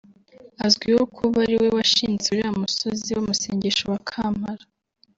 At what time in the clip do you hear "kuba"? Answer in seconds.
1.15-1.37